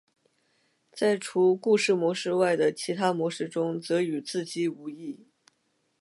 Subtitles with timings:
[0.91, 5.27] 在除故事模式外的其他模式中则与自机无异。